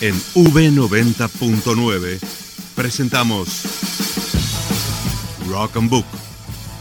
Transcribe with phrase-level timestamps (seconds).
[0.00, 2.18] En V90.9
[2.74, 3.62] presentamos
[5.48, 6.04] Rock and Book,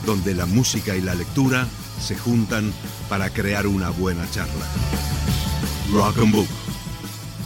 [0.05, 1.67] donde la música y la lectura
[2.01, 2.73] se juntan
[3.09, 4.65] para crear una buena charla.
[5.91, 6.47] Rock and Book,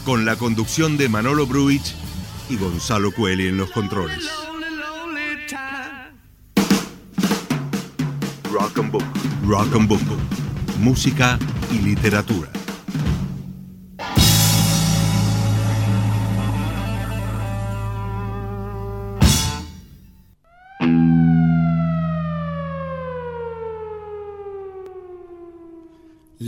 [0.06, 1.96] con la conducción de Manolo Bruich
[2.50, 4.24] y Gonzalo Cueli en los controles.
[8.52, 9.04] Rock and Book.
[9.46, 10.02] Rock and Book.
[10.80, 11.38] Música
[11.72, 12.57] y literatura.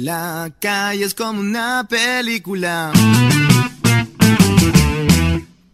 [0.02, 2.94] La calle es como una película.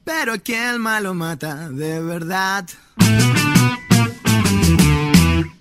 [0.03, 2.67] Pero aquí el malo mata de verdad.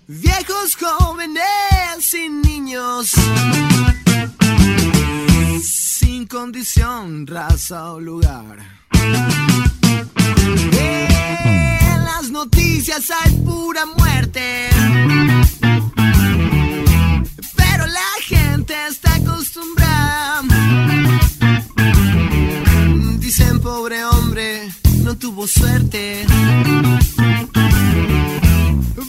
[0.06, 3.12] Viejos, jóvenes y niños.
[5.62, 8.60] Sin condición, raza o lugar.
[10.72, 14.70] En las noticias hay pura muerte.
[25.44, 26.24] Tuvo suerte.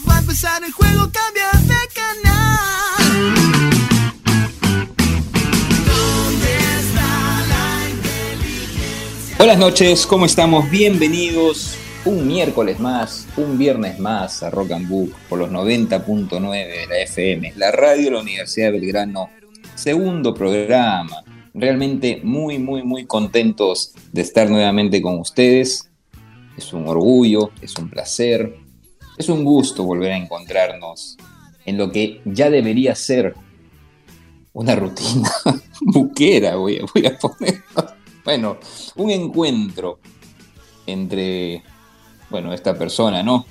[0.08, 3.34] Va a empezar el juego, cambia de canal.
[9.38, 10.70] Buenas noches, ¿cómo estamos?
[10.70, 16.86] Bienvenidos un miércoles más, un viernes más a Rock and Book por los 90.9 de
[16.86, 19.28] la FM, la radio de la Universidad de Belgrano,
[19.74, 21.22] segundo programa.
[21.52, 25.88] Realmente muy, muy, muy contentos de estar nuevamente con ustedes.
[26.56, 28.56] Es un orgullo, es un placer,
[29.16, 31.16] es un gusto volver a encontrarnos
[31.64, 33.34] en lo que ya debería ser
[34.52, 35.30] una rutina
[35.80, 37.62] buquera, voy voy a poner.
[38.24, 38.58] Bueno,
[38.96, 40.00] un encuentro
[40.86, 41.62] entre,
[42.30, 43.46] bueno, esta persona, ¿no?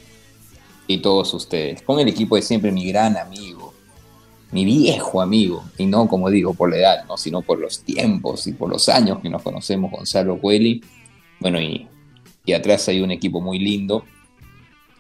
[0.88, 1.82] Y todos ustedes.
[1.82, 3.74] Con el equipo de siempre, mi gran amigo,
[4.52, 7.18] mi viejo amigo, y no como digo por la edad, ¿no?
[7.18, 10.82] sino por los tiempos y por los años que nos conocemos, Gonzalo Cueli.
[11.40, 11.88] Bueno, y,
[12.46, 14.06] y atrás hay un equipo muy lindo,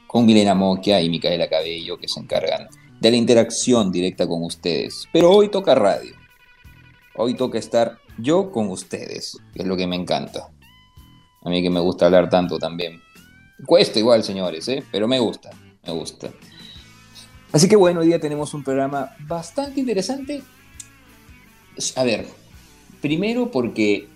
[0.07, 2.67] con Milena Moquia y Micaela Cabello, que se encargan
[2.99, 5.07] de la interacción directa con ustedes.
[5.11, 6.13] Pero hoy toca radio.
[7.15, 10.49] Hoy toca estar yo con ustedes, es lo que me encanta.
[11.43, 13.01] A mí que me gusta hablar tanto también.
[13.65, 14.83] Cuesta igual, señores, ¿eh?
[14.91, 15.51] pero me gusta,
[15.85, 16.31] me gusta.
[17.51, 20.41] Así que bueno, hoy día tenemos un programa bastante interesante.
[21.95, 22.25] A ver,
[23.01, 24.07] primero porque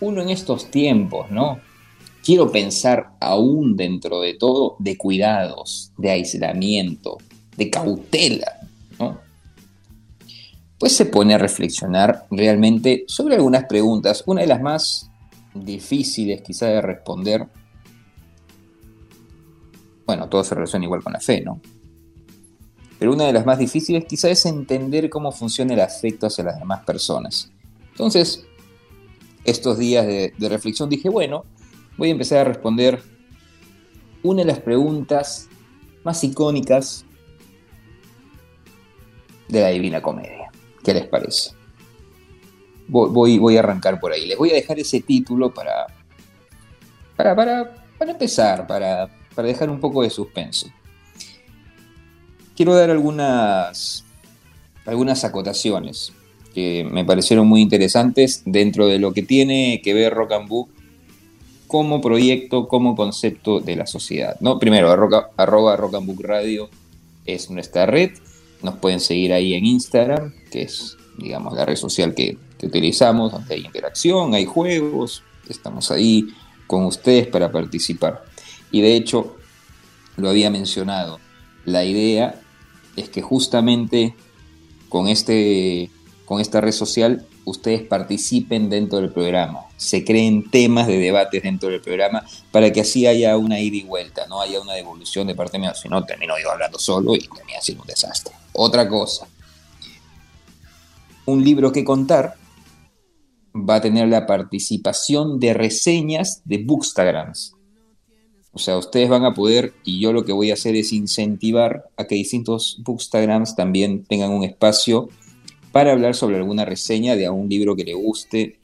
[0.00, 1.60] uno en estos tiempos, ¿no?
[2.26, 7.18] Quiero pensar aún dentro de todo de cuidados, de aislamiento,
[7.56, 8.52] de cautela,
[8.98, 9.20] ¿no?
[10.76, 14.24] Pues se pone a reflexionar realmente sobre algunas preguntas.
[14.26, 15.08] Una de las más
[15.54, 17.46] difíciles quizá de responder,
[20.04, 21.60] bueno, todo se relaciona igual con la fe, ¿no?
[22.98, 26.58] Pero una de las más difíciles quizá es entender cómo funciona el afecto hacia las
[26.58, 27.52] demás personas.
[27.92, 28.44] Entonces,
[29.44, 31.44] estos días de, de reflexión dije, bueno,
[31.96, 33.00] voy a empezar a responder
[34.22, 35.48] una de las preguntas
[36.04, 37.04] más icónicas
[39.48, 40.50] de la Divina Comedia.
[40.82, 41.50] ¿Qué les parece?
[42.88, 44.26] Voy, voy, a arrancar por ahí.
[44.26, 45.86] Les voy a dejar ese título para,
[47.16, 50.68] para, para, para empezar, para, para dejar un poco de suspenso.
[52.54, 54.04] Quiero dar algunas,
[54.84, 56.12] algunas acotaciones
[56.54, 60.70] que me parecieron muy interesantes dentro de lo que tiene que ver Rock and Book
[61.66, 64.36] como proyecto, como concepto de la sociedad.
[64.40, 64.58] ¿no?
[64.58, 66.68] Primero, arroba, Rock and Book Radio
[67.24, 68.10] es nuestra red.
[68.62, 73.32] Nos pueden seguir ahí en Instagram, que es, digamos, la red social que, que utilizamos,
[73.32, 75.22] donde hay interacción, hay juegos.
[75.48, 76.28] Estamos ahí
[76.66, 78.24] con ustedes para participar.
[78.70, 79.36] Y de hecho,
[80.16, 81.20] lo había mencionado,
[81.64, 82.40] la idea
[82.96, 84.14] es que justamente
[84.88, 85.90] con, este,
[86.24, 91.68] con esta red social ustedes participen dentro del programa, se creen temas de debates dentro
[91.68, 95.34] del programa para que así haya una ida y vuelta, no haya una devolución de
[95.34, 98.34] parte mía, si no termino yo hablando solo y termina siendo un desastre.
[98.52, 99.26] Otra cosa,
[101.26, 102.34] un libro que contar
[103.54, 107.54] va a tener la participación de reseñas de bookstagrams.
[108.52, 111.90] O sea, ustedes van a poder, y yo lo que voy a hacer es incentivar
[111.96, 115.08] a que distintos bookstagrams también tengan un espacio
[115.72, 118.58] para hablar sobre alguna reseña de algún libro que les guste,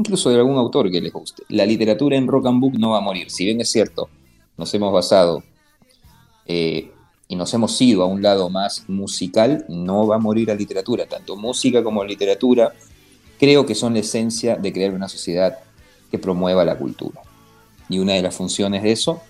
[0.00, 1.44] incluso de algún autor que les guste.
[1.48, 4.08] La literatura en Rock and Book no va a morir, si bien es cierto,
[4.56, 5.42] nos hemos basado
[6.46, 6.90] eh,
[7.28, 11.06] y nos hemos ido a un lado más musical, no va a morir la literatura,
[11.06, 12.72] tanto música como literatura
[13.40, 15.58] creo que son la esencia de crear una sociedad
[16.10, 17.22] que promueva la cultura.
[17.88, 19.22] Y una de las funciones de eso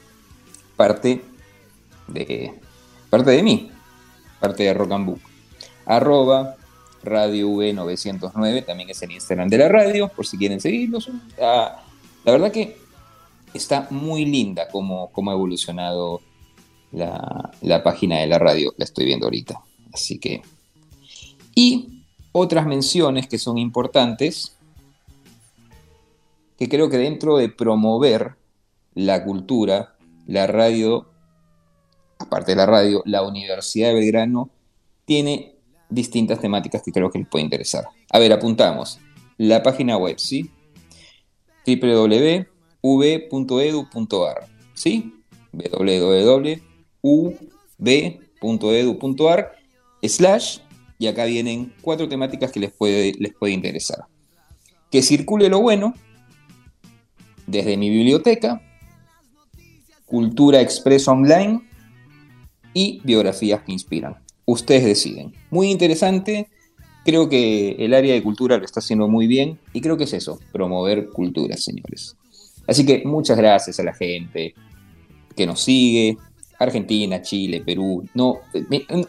[0.76, 1.22] parte
[2.08, 2.52] de,
[3.08, 3.70] parte de mí,
[4.40, 5.20] parte de Rock and Book.
[5.86, 6.56] Arroba
[7.02, 11.10] Radio V909, también es el Instagram de la radio, por si quieren seguirnos.
[11.40, 11.82] Ah,
[12.24, 12.76] la verdad que
[13.54, 16.20] está muy linda como, ha evolucionado
[16.92, 19.60] la, la, página de la radio, la estoy viendo ahorita.
[19.92, 20.42] Así que.
[21.54, 22.02] Y
[22.32, 24.56] otras menciones que son importantes,
[26.58, 28.36] que creo que dentro de promover
[28.94, 29.94] la cultura,
[30.26, 31.06] la radio,
[32.18, 34.50] aparte de la radio, la Universidad de Belgrano
[35.06, 35.56] tiene
[35.90, 37.84] distintas temáticas que creo que les puede interesar.
[38.10, 38.98] A ver, apuntamos.
[39.36, 40.50] La página web, ¿sí?
[41.66, 42.46] www.v.edu.ar,
[44.74, 45.14] ¿sí?
[45.52, 46.72] www.uv.edu.ar
[50.02, 50.58] slash
[50.98, 54.04] y acá vienen cuatro temáticas que les puede, les puede interesar.
[54.90, 55.94] Que circule lo bueno
[57.46, 58.60] desde mi biblioteca,
[60.04, 61.62] cultura express online
[62.74, 64.16] y biografías que inspiran.
[64.50, 65.32] Ustedes deciden.
[65.50, 66.48] Muy interesante.
[67.04, 70.12] Creo que el área de cultura lo está haciendo muy bien y creo que es
[70.12, 72.16] eso, promover cultura, señores.
[72.66, 74.54] Así que muchas gracias a la gente
[75.36, 76.18] que nos sigue,
[76.58, 78.04] Argentina, Chile, Perú.
[78.12, 78.40] No,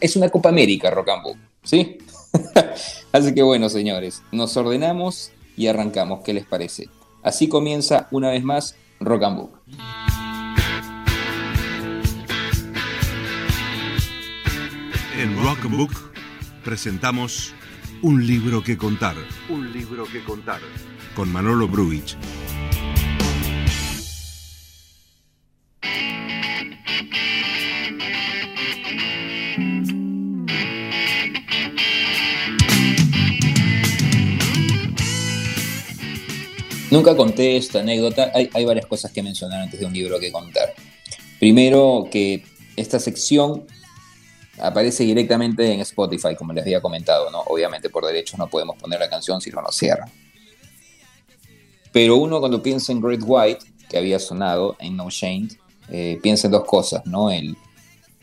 [0.00, 1.34] es una Copa América, Rocambo,
[1.64, 1.98] ¿sí?
[3.12, 6.20] Así que bueno, señores, nos ordenamos y arrancamos.
[6.20, 6.88] ¿Qué les parece?
[7.24, 9.24] Así comienza una vez más Rock
[15.22, 15.92] En Rock and Book
[16.64, 17.54] presentamos
[18.02, 19.14] Un libro que contar.
[19.48, 20.58] Un libro que contar.
[21.14, 22.16] Con Manolo Bruich.
[36.90, 38.32] Nunca conté esta anécdota.
[38.34, 40.74] Hay, varias cosas que mencionar antes de un libro que contar.
[41.38, 42.42] Primero, que
[42.74, 43.68] esta sección
[44.58, 47.40] aparece directamente en Spotify, como les había comentado, ¿no?
[47.40, 50.10] Obviamente por derechos no podemos poner la canción si no nos cierran.
[51.92, 55.48] Pero uno cuando piensa en Great White, que había sonado en No Shame,
[55.90, 57.30] eh, piensa en dos cosas, ¿no?
[57.30, 57.56] El,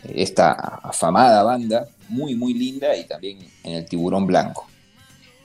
[0.03, 4.65] esta afamada banda, muy, muy linda, y también en el tiburón blanco.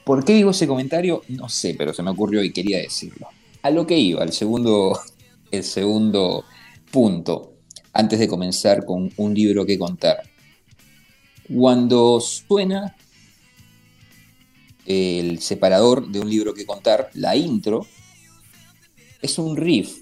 [0.04, 1.22] ¿Por qué digo ese comentario?
[1.28, 3.28] No sé, pero se me ocurrió y quería decirlo.
[3.62, 4.98] A lo que iba, el segundo,
[5.50, 6.44] el segundo
[6.90, 7.54] punto,
[7.92, 10.22] antes de comenzar con un libro que contar.
[11.52, 12.96] Cuando suena
[14.86, 17.86] el separador de un libro que contar, la intro,
[19.20, 19.98] es un riff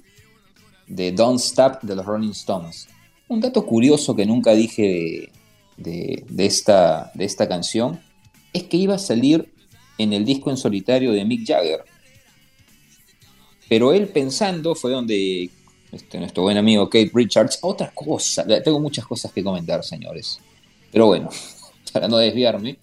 [0.86, 2.88] de Don't Stop de los Rolling Stones.
[3.28, 5.30] Un dato curioso que nunca dije
[5.76, 8.00] de, esta, de esta canción
[8.52, 9.52] es que iba a salir
[9.98, 11.84] en el disco en solitario de Mick Jagger.
[13.68, 15.50] Pero él pensando fue donde
[15.92, 20.38] este, nuestro buen amigo Kate Richards, otra cosa, tengo muchas cosas que comentar, señores.
[20.92, 21.30] Pero bueno,
[21.92, 22.78] para no desviarme,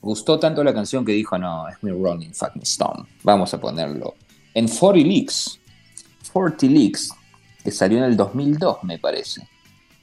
[0.00, 4.14] gustó tanto la canción que dijo, no, es mi Rolling Fucking Stone, vamos a ponerlo.
[4.54, 5.60] En 40 Leaks,
[6.32, 7.10] 40 Leaks,
[7.62, 9.46] que salió en el 2002, me parece.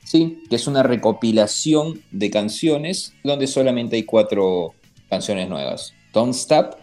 [0.04, 4.74] Sí, que es una recopilación de canciones donde solamente hay cuatro
[5.10, 5.94] canciones nuevas.
[6.14, 6.76] Don't Stop.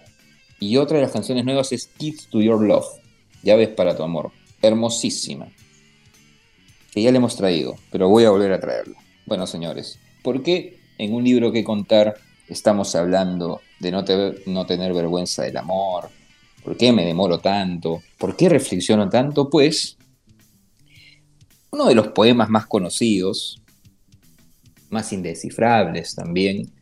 [0.60, 2.86] Y otra de las canciones nuevas es Keys to Your Love.
[3.42, 4.32] Llaves para tu amor.
[4.62, 5.48] Hermosísima.
[6.90, 8.98] Que ya le hemos traído, pero voy a volver a traerla.
[9.26, 9.98] Bueno, señores,
[10.28, 12.14] ¿por qué en un libro que contar
[12.50, 14.04] estamos hablando de no,
[14.44, 16.10] no tener vergüenza del amor?
[16.62, 18.02] ¿Por qué me demoro tanto?
[18.18, 19.48] ¿Por qué reflexiono tanto?
[19.48, 19.96] Pues
[21.70, 23.62] uno de los poemas más conocidos,
[24.90, 26.74] más indescifrables también,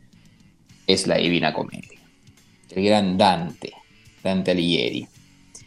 [0.85, 2.01] es la Divina Comedia.
[2.69, 3.71] El gran Dante,
[4.21, 5.07] Dante Alighieri.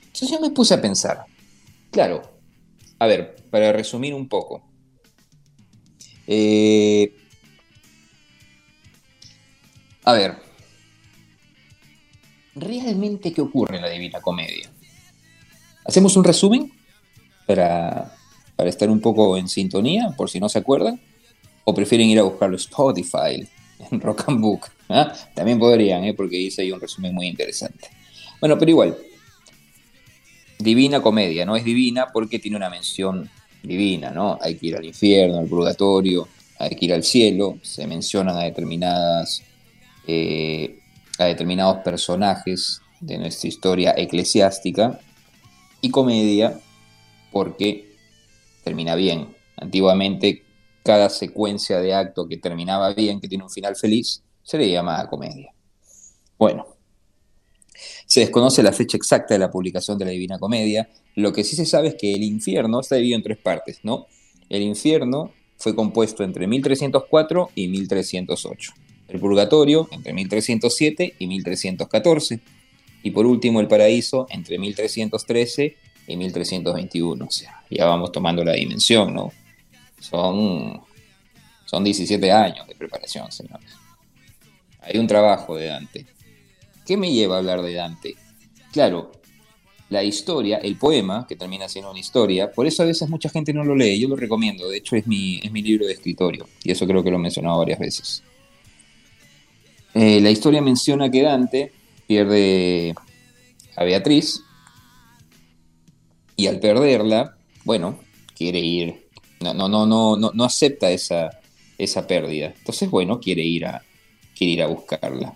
[0.03, 1.25] Entonces yo me puse a pensar,
[1.91, 2.21] claro,
[2.99, 4.63] a ver, para resumir un poco.
[6.27, 7.15] Eh,
[10.05, 10.37] a ver,
[12.55, 14.71] ¿realmente qué ocurre en la Divina Comedia?
[15.85, 16.73] ¿Hacemos un resumen
[17.47, 18.15] para,
[18.57, 21.01] para estar un poco en sintonía, por si no se acuerdan?
[21.65, 23.47] ¿O prefieren ir a buscarlo Spotify,
[23.91, 24.67] en Rock and Book?
[24.89, 25.13] ¿Ah?
[25.35, 26.15] También podrían, ¿eh?
[26.15, 27.89] porque hice ahí un resumen muy interesante.
[28.41, 28.97] Bueno, pero igual,
[30.59, 33.29] divina comedia, no es divina porque tiene una mención
[33.63, 34.39] divina, ¿no?
[34.41, 36.29] Hay que ir al infierno, al purgatorio,
[36.59, 39.43] hay que ir al cielo, se mencionan a determinadas
[40.13, 40.81] eh,
[41.19, 44.99] a determinados personajes de nuestra historia eclesiástica
[45.81, 46.59] y comedia
[47.31, 47.95] porque
[48.65, 49.29] termina bien.
[49.57, 50.43] Antiguamente
[50.83, 55.09] cada secuencia de acto que terminaba bien, que tiene un final feliz, se le llamaba
[55.09, 55.53] comedia.
[56.37, 56.67] Bueno,
[58.07, 60.91] Se desconoce la fecha exacta de la publicación de la Divina Comedia.
[61.15, 64.07] Lo que sí se sabe es que el infierno está dividido en tres partes, ¿no?
[64.49, 68.73] El infierno fue compuesto entre 1304 y 1308.
[69.11, 72.41] El purgatorio entre 1307 y 1314.
[73.03, 75.77] Y por último el paraíso entre 1313
[76.07, 77.25] y 1321.
[77.25, 79.33] O sea, ya vamos tomando la dimensión, ¿no?
[79.99, 80.81] Son,
[81.67, 83.71] son 17 años de preparación, señores.
[84.81, 86.07] Hay un trabajo de Dante.
[86.87, 88.15] ¿Qué me lleva a hablar de Dante?
[88.73, 89.13] Claro,
[89.91, 93.53] la historia, el poema, que termina siendo una historia, por eso a veces mucha gente
[93.53, 96.49] no lo lee, yo lo recomiendo, de hecho es mi, es mi libro de escritorio,
[96.63, 98.23] y eso creo que lo he mencionado varias veces.
[99.95, 101.73] Eh, la historia menciona que Dante
[102.07, 102.95] pierde
[103.77, 104.43] a Beatriz,
[106.41, 108.01] y al perderla, bueno,
[108.35, 109.09] quiere ir,
[109.41, 111.29] no, no, no, no, no, acepta esa,
[111.77, 112.55] esa pérdida.
[112.57, 113.83] Entonces, bueno, quiere ir a,
[114.35, 115.35] quiere ir a buscarla.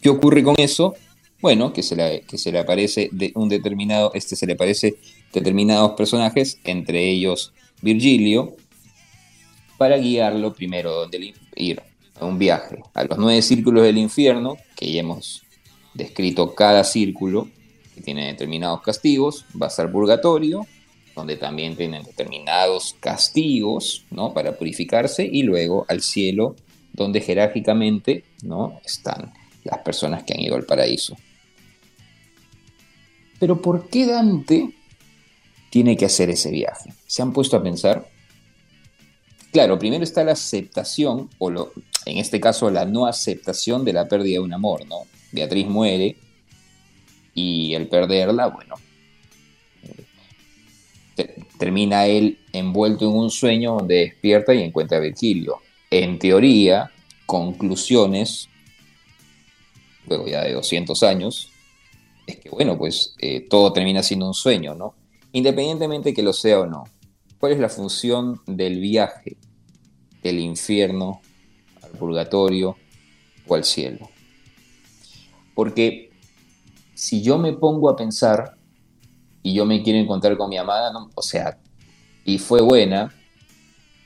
[0.00, 0.94] ¿Qué ocurre con eso?
[1.40, 4.94] Bueno, que se le, que se le aparece de un determinado, este se le aparece
[5.32, 7.52] determinados personajes, entre ellos
[7.82, 8.54] Virgilio,
[9.76, 11.82] para guiarlo primero donde ir
[12.24, 15.42] un viaje a los nueve círculos del infierno, que ya hemos
[15.94, 17.48] descrito cada círculo,
[17.94, 20.66] que tiene determinados castigos, va a ser purgatorio,
[21.14, 24.32] donde también tienen determinados castigos, ¿no?
[24.32, 26.54] Para purificarse, y luego al cielo,
[26.92, 28.80] donde jerárquicamente, ¿no?
[28.84, 29.32] Están
[29.64, 31.16] las personas que han ido al paraíso.
[33.38, 34.70] Pero ¿por qué Dante
[35.70, 36.92] tiene que hacer ese viaje?
[37.06, 38.08] ¿Se han puesto a pensar?
[39.52, 41.72] Claro, primero está la aceptación, o lo,
[42.04, 45.02] en este caso la no aceptación de la pérdida de un amor, ¿no?
[45.32, 46.16] Beatriz muere
[47.34, 48.76] y el perderla, bueno,
[51.58, 55.56] termina él envuelto en un sueño donde despierta y encuentra a Virgilio.
[55.90, 56.90] En teoría,
[57.26, 58.48] conclusiones,
[60.06, 61.50] luego ya de 200 años,
[62.26, 64.94] es que, bueno, pues eh, todo termina siendo un sueño, ¿no?
[65.32, 66.84] Independientemente que lo sea o no.
[67.38, 69.36] ¿Cuál es la función del viaje
[70.22, 71.20] del infierno
[71.82, 72.76] al purgatorio
[73.46, 74.10] o al cielo?
[75.54, 76.10] Porque
[76.94, 78.56] si yo me pongo a pensar
[79.42, 81.58] y yo me quiero encontrar con mi amada, o sea,
[82.24, 83.14] y fue buena,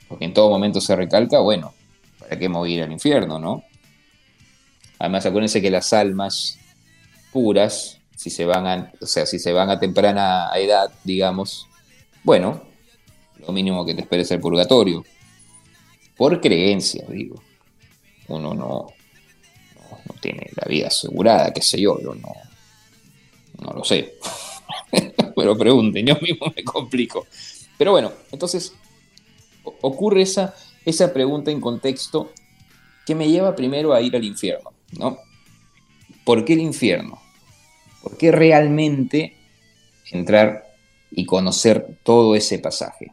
[0.07, 1.73] porque en todo momento se recalca, bueno,
[2.19, 3.63] ¿para qué morir al infierno, no?
[4.99, 6.59] Además, acuérdense que las almas
[7.31, 11.67] puras si se van a, o sea, si se van a temprana edad, digamos,
[12.23, 12.61] bueno,
[13.45, 15.03] lo mínimo que te espera es el purgatorio.
[16.15, 17.41] Por creencia, digo.
[18.27, 18.87] Uno no,
[19.89, 22.31] no, tiene la vida asegurada, qué sé yo, yo no,
[23.59, 24.15] no lo sé.
[25.35, 27.27] Pero pregunten, yo mismo me complico.
[27.77, 28.73] Pero bueno, entonces
[29.63, 32.31] ocurre esa, esa pregunta en contexto
[33.05, 35.17] que me lleva primero a ir al infierno, ¿no?
[36.23, 37.21] ¿Por qué el infierno?
[38.01, 39.35] ¿Por qué realmente
[40.11, 40.75] entrar
[41.11, 43.11] y conocer todo ese pasaje?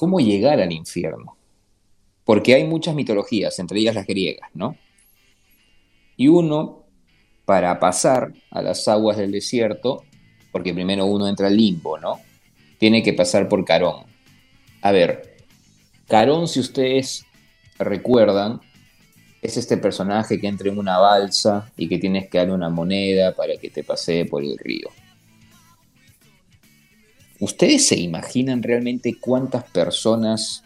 [0.00, 1.36] ¿Cómo llegar al infierno?
[2.24, 4.74] Porque hay muchas mitologías, entre ellas las griegas, ¿no?
[6.16, 6.86] Y uno,
[7.44, 10.04] para pasar a las aguas del desierto,
[10.52, 12.18] porque primero uno entra al limbo, ¿no?
[12.78, 14.06] Tiene que pasar por Carón.
[14.80, 15.36] A ver,
[16.08, 17.26] Carón, si ustedes
[17.78, 18.58] recuerdan,
[19.42, 23.34] es este personaje que entra en una balsa y que tienes que darle una moneda
[23.34, 24.88] para que te pase por el río.
[27.40, 30.62] ¿Ustedes se imaginan realmente cuántas personas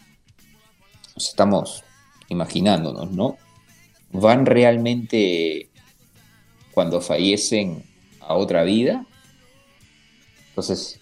[1.15, 1.83] estamos
[2.29, 3.37] imaginándonos, no?
[4.11, 5.69] ¿Van realmente
[6.71, 7.83] cuando fallecen
[8.19, 9.05] a otra vida?
[10.49, 10.99] Entonces,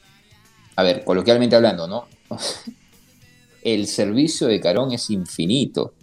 [0.75, 2.07] a ver, coloquialmente hablando, ¿no?
[3.63, 5.93] El servicio de Carón es infinito,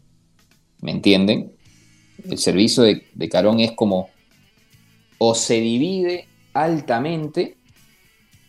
[0.80, 1.52] ¿me entienden?
[2.28, 4.10] el servicio de, Carón es como
[5.18, 7.56] o se divide altamente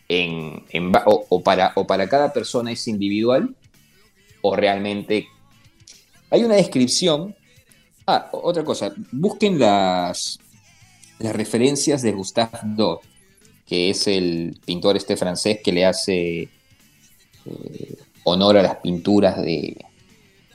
[0.08, 3.54] en, o, para, o para cada persona es individual
[4.42, 5.28] o realmente
[6.30, 7.34] hay una descripción.
[8.06, 10.38] Ah, otra cosa, busquen las,
[11.18, 13.00] las referencias de Gustave Dot,
[13.66, 16.48] que es el pintor este francés que le hace
[17.44, 19.76] eh, honor a las pinturas de,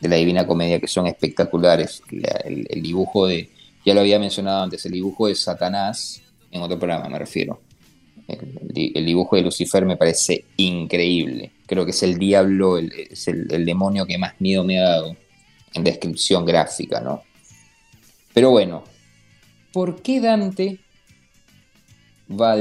[0.02, 2.02] de la Divina Comedia que son espectaculares.
[2.44, 3.50] el, dibujo de,
[3.86, 7.62] ya lo había mencionado antes, el dibujo de Satanás, en otro programa me refiero.
[9.06, 11.52] Dibujo de Lucifer me parece increíble.
[11.66, 15.16] Creo que es el diablo, el, demonio que más miedo me ha dado
[15.74, 17.24] en descripción gráfica, ¿no?
[18.34, 18.84] Pero bueno,
[19.74, 20.80] ¿por qué Dante
[22.30, 22.58] va,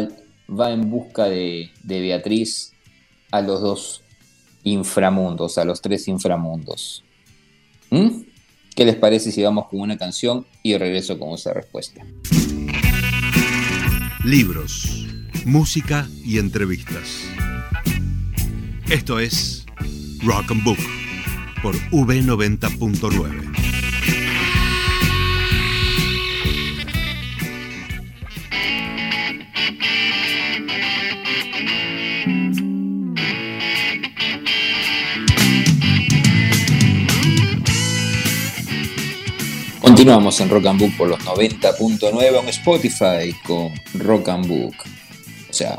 [0.73, 2.73] en busca de, de Beatriz
[3.31, 4.03] a los dos
[4.65, 7.05] inframundos, a los tres inframundos?
[7.91, 8.23] ¿Mm?
[8.75, 12.05] ¿Qué les parece si vamos con una canción y regreso con esa respuesta?
[14.27, 15.06] libros,
[15.47, 17.23] música y entrevistas.
[18.91, 19.65] Esto es
[20.23, 20.79] Rock and Book
[21.63, 23.53] por V90.9.
[39.81, 44.86] Continuamos en Rock and Book por los 90.9 en Spotify con Rock and Book.
[45.57, 45.79] O sea,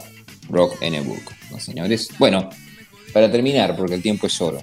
[0.50, 2.10] Rock and Book, ¿no, señores?
[2.18, 2.50] Bueno,
[3.14, 4.60] para terminar, porque el tiempo es oro.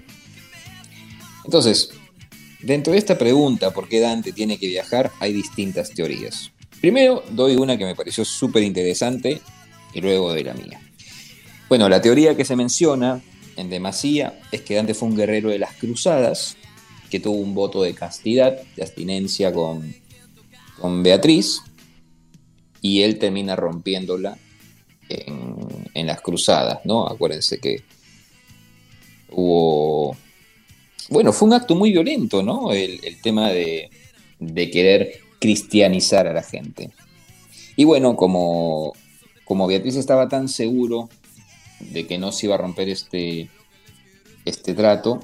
[1.45, 1.91] Entonces,
[2.61, 5.13] dentro de esta pregunta, ¿por qué Dante tiene que viajar?
[5.21, 6.51] Hay distintas teorías.
[6.81, 9.41] Primero, doy una que me pareció súper interesante
[9.93, 10.81] y luego de la mía.
[11.69, 13.23] Bueno, la teoría que se menciona
[13.55, 16.57] en demasía es que Dante fue un guerrero de las cruzadas
[17.09, 19.95] que tuvo un voto de castidad, de abstinencia con,
[20.81, 21.61] con Beatriz,
[22.81, 24.39] y él termina rompiéndola
[25.09, 27.07] en, las cruzadas, ¿no?
[27.07, 27.83] Acuérdense que
[29.31, 30.17] hubo...
[31.09, 32.73] Bueno, fue un acto muy violento, ¿no?
[32.73, 33.91] El, tema de,
[34.39, 36.91] de, querer cristianizar a la gente.
[37.77, 38.95] Y bueno, como,
[39.45, 41.09] como Beatriz estaba tan seguro
[41.81, 43.51] de que no se iba a romper este,
[44.45, 45.21] este trato,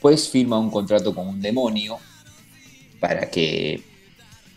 [0.00, 1.98] pues firma un contrato con un demonio
[3.00, 3.82] para que,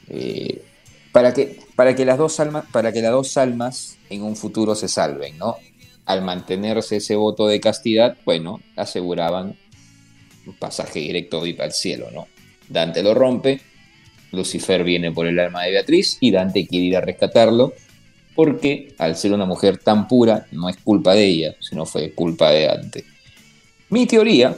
[0.09, 0.63] eh,
[1.12, 4.75] para que, para que, las dos almas, para que las dos almas en un futuro
[4.75, 5.58] se salven, ¿no?
[6.06, 9.56] Al mantenerse ese voto de castidad, bueno, aseguraban
[10.46, 12.27] un pasaje directo para el cielo, ¿no?
[12.70, 13.62] Dante lo rompe,
[14.32, 17.74] Lucifer viene por el alma de Beatriz y Dante quiere ir a rescatarlo
[18.34, 22.50] porque al ser una mujer tan pura no es culpa de ella, sino fue culpa
[22.51, 23.06] de Dante.
[23.89, 24.56] Mi teoría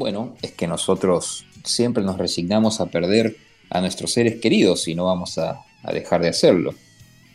[0.00, 3.36] bueno, es que nosotros siempre nos resignamos a perder
[3.70, 6.74] a nuestros seres queridos y no vamos a, dejar de hacerlo.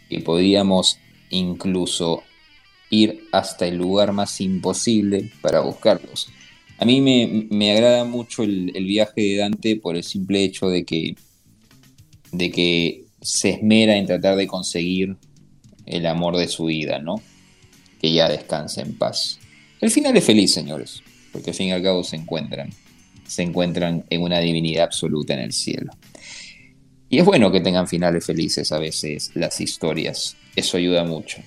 [0.09, 0.99] Y podríamos
[1.31, 2.23] incluso
[2.91, 6.29] ir hasta el lugar más imposible para buscarlos.
[6.77, 11.15] A mí me, agrada mucho el, viaje de Dante por el simple hecho de que,
[12.31, 15.15] de que se esmera en tratar de conseguir
[15.87, 17.15] el amor de su vida, ¿no?
[17.99, 19.39] Que ya descanse en paz.
[19.81, 21.01] El final es feliz, señores
[21.35, 22.69] porque al fin y al cabo se encuentran,
[23.27, 25.91] se encuentran en una divinidad absoluta en el cielo.
[27.09, 31.37] Y es bueno que tengan finales felices a veces las historias, eso ayuda mucho.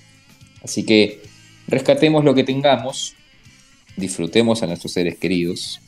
[0.63, 1.23] Así que
[1.67, 3.15] rescatemos lo que tengamos,
[3.97, 5.81] disfrutemos a nuestros seres queridos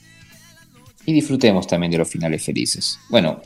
[1.07, 2.99] y disfrutemos también de los finales felices.
[3.09, 3.41] Bueno,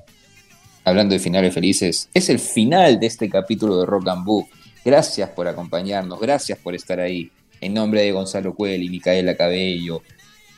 [0.85, 4.49] hablando de finales felices, es el final de este capítulo de Rock and Book.
[4.85, 7.31] Gracias por acompañarnos, gracias por estar ahí.
[7.61, 10.03] En nombre de Gonzalo Cuel y Micaela Cabello,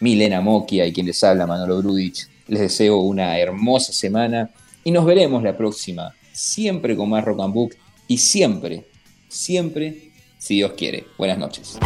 [0.00, 2.28] Milena Mokia y quien les habla, Manolo Brudich.
[2.48, 4.50] Les deseo una hermosa semana
[4.84, 7.74] y nos veremos la próxima, siempre con más Rock and Book
[8.06, 8.84] y siempre,
[9.28, 11.06] siempre, si Dios quiere.
[11.18, 11.78] Buenas noches.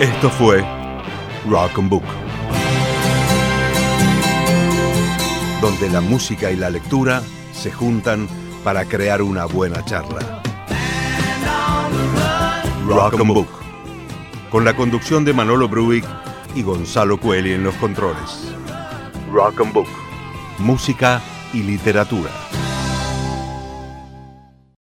[0.00, 0.62] Esto fue
[1.48, 2.04] Rock and Book,
[5.60, 8.28] donde la música y la lectura se juntan
[8.62, 10.35] para crear una buena charla.
[12.86, 13.48] Rock and Book,
[14.50, 16.04] con la conducción de Manolo Bruick
[16.54, 18.54] y Gonzalo Coeli en los controles.
[19.32, 19.88] Rock and Book,
[20.58, 21.20] música
[21.52, 22.30] y literatura.